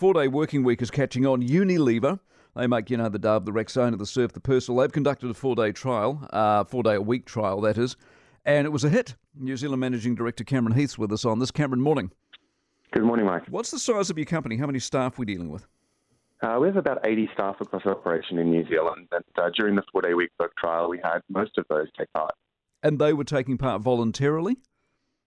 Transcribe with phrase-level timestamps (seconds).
[0.00, 1.42] four day working week is catching on.
[1.42, 2.18] Unilever,
[2.56, 4.80] they make, you know, the Dove, the Rexona, the Surf, the Persil.
[4.80, 7.96] They've conducted a four day trial, uh, four day a week trial, that is,
[8.46, 9.14] and it was a hit.
[9.38, 11.50] New Zealand Managing Director Cameron Heath's with us on this.
[11.50, 12.10] Cameron, morning.
[12.92, 13.42] Good morning, Mike.
[13.50, 14.56] What's the size of your company?
[14.56, 15.66] How many staff are we dealing with?
[16.42, 19.76] Uh, we have about 80 staff across our operation in New Zealand, and uh, during
[19.76, 22.32] the four day week work trial, we had most of those take part.
[22.82, 24.56] And they were taking part voluntarily?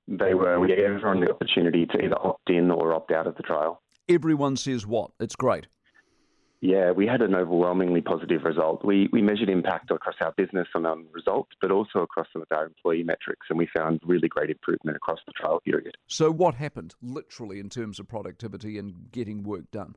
[0.07, 0.59] They were.
[0.59, 3.82] We gave everyone the opportunity to either opt in or opt out of the trial.
[4.09, 5.11] Everyone says what?
[5.19, 5.67] It's great.
[6.59, 8.85] Yeah, we had an overwhelmingly positive result.
[8.85, 12.47] We, we measured impact across our business and our results, but also across some of
[12.51, 15.97] our employee metrics, and we found really great improvement across the trial period.
[16.07, 19.95] So, what happened literally in terms of productivity and getting work done?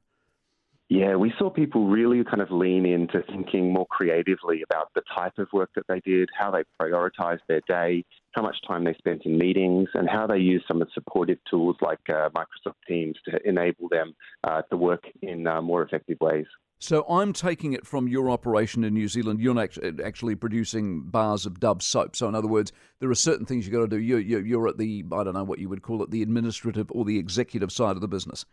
[0.88, 5.38] Yeah, we saw people really kind of lean into thinking more creatively about the type
[5.38, 8.04] of work that they did, how they prioritized their day,
[8.36, 11.38] how much time they spent in meetings, and how they used some of the supportive
[11.50, 14.14] tools like uh, Microsoft Teams to enable them
[14.44, 16.46] uh, to work in uh, more effective ways.
[16.78, 19.40] So I'm taking it from your operation in New Zealand.
[19.40, 19.58] You're
[20.04, 22.14] actually producing bars of Dove soap.
[22.14, 22.70] So in other words,
[23.00, 23.98] there are certain things you've got to do.
[23.98, 27.06] You're, you're at the I don't know what you would call it, the administrative or
[27.06, 28.44] the executive side of the business.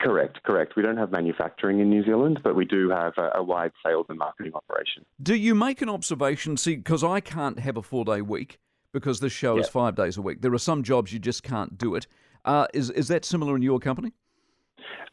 [0.00, 0.76] Correct, correct.
[0.76, 4.06] We don't have manufacturing in New Zealand, but we do have a, a wide sales
[4.08, 5.04] and marketing operation.
[5.20, 6.56] Do you make an observation?
[6.56, 8.60] See, because I can't have a four day week
[8.92, 10.42] because this show is five days a week.
[10.42, 12.06] There are some jobs you just can't do it.
[12.44, 14.12] Uh, is is that similar in your company?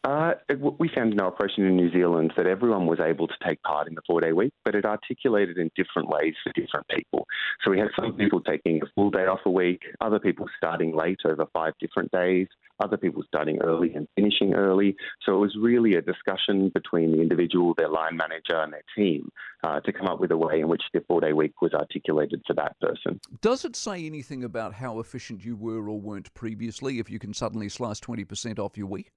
[0.04, 0.34] Uh,
[0.78, 3.88] we found in our operation in New Zealand that everyone was able to take part
[3.88, 7.26] in the four day week, but it articulated in different ways for different people.
[7.68, 10.96] So we had some people taking a full day off a week, other people starting
[10.96, 12.46] late over five different days,
[12.80, 14.96] other people starting early and finishing early.
[15.26, 19.30] So it was really a discussion between the individual, their line manager, and their team
[19.64, 22.40] uh, to come up with a way in which the four day week was articulated
[22.46, 23.20] for that person.
[23.42, 27.34] Does it say anything about how efficient you were or weren't previously if you can
[27.34, 29.10] suddenly slice 20% off your week?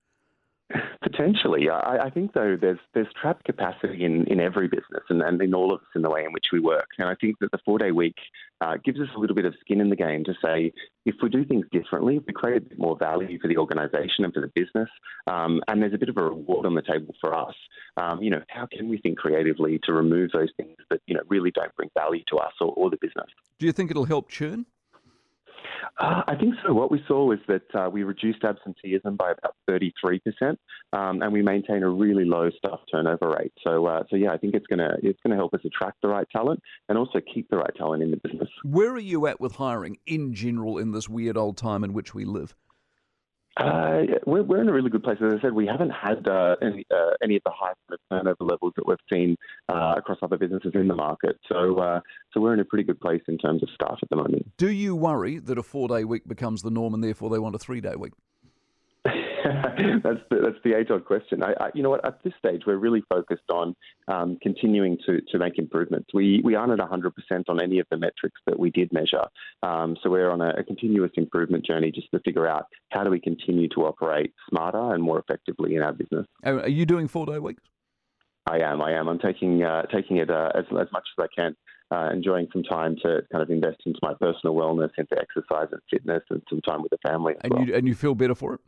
[1.01, 5.41] Potentially, I, I, think though there's there's trapped capacity in, in every business and, and
[5.41, 6.89] in all of us in the way in which we work.
[6.99, 8.17] And I think that the four day week
[8.61, 10.71] uh, gives us a little bit of skin in the game to say
[11.07, 14.31] if we do things differently, we create a bit more value for the organisation and
[14.33, 14.89] for the business,
[15.25, 17.55] um, and there's a bit of a reward on the table for us.
[17.97, 21.21] Um, you know, how can we think creatively to remove those things that you know
[21.29, 23.27] really don't bring value to us or, or the business?
[23.57, 24.67] Do you think it'll help churn?
[25.99, 26.73] Uh, I think so.
[26.73, 30.57] What we saw was that uh, we reduced absenteeism by about 33%,
[30.93, 33.53] um, and we maintain a really low staff turnover rate.
[33.63, 36.27] So, uh, so yeah, I think it's to it's to help us attract the right
[36.31, 38.49] talent and also keep the right talent in the business.
[38.63, 42.13] Where are you at with hiring in general in this weird old time in which
[42.13, 42.55] we live?
[43.57, 45.17] Uh, we're, we're in a really good place.
[45.21, 47.73] As I said, we haven't had uh, any, uh, any of the high
[48.09, 49.35] turnover levels that we've seen
[49.69, 51.37] uh, across other businesses in the market.
[51.49, 51.99] So, uh,
[52.33, 54.51] so we're in a pretty good place in terms of staff at the moment.
[54.57, 57.59] Do you worry that a four-day week becomes the norm and therefore they want a
[57.59, 58.13] three-day week?
[60.03, 61.43] that's the, that's the age old question.
[61.43, 62.05] I, I, you know what?
[62.05, 63.75] At this stage, we're really focused on
[64.07, 66.09] um, continuing to, to make improvements.
[66.13, 67.11] We we aren't at 100%
[67.47, 69.25] on any of the metrics that we did measure.
[69.63, 73.09] Um, so we're on a, a, continuous improvement journey just to figure out how do
[73.09, 76.25] we continue to operate smarter and more effectively in our business.
[76.43, 77.63] Are you doing four day weeks?
[78.49, 78.81] I am.
[78.81, 79.07] I am.
[79.07, 81.55] I'm taking uh, taking it uh, as as much as I can.
[81.91, 85.81] Uh, enjoying some time to kind of invest into my personal wellness, into exercise and
[85.89, 87.33] fitness, and some time with the family.
[87.43, 87.65] and well.
[87.65, 88.61] you and you feel better for it.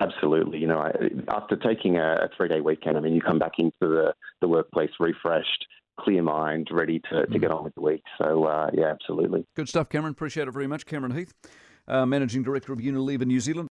[0.00, 0.58] Absolutely.
[0.58, 0.92] You know, I,
[1.28, 4.48] after taking a, a three day weekend, I mean, you come back into the, the
[4.48, 5.66] workplace refreshed,
[5.98, 8.02] clear mind, ready to, to get on with the week.
[8.18, 9.46] So, uh, yeah, absolutely.
[9.54, 10.12] Good stuff, Cameron.
[10.12, 10.86] Appreciate it very much.
[10.86, 11.34] Cameron Heath,
[11.86, 13.68] uh, Managing Director of Unilever New Zealand.